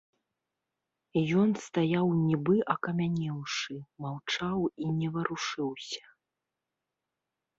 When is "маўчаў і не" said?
4.05-5.09